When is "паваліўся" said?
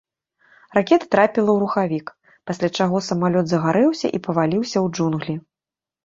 4.29-4.73